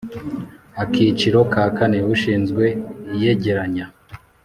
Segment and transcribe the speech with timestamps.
[0.83, 2.63] Akiciro ka kane Ushinzwe
[3.15, 3.85] iyegeranya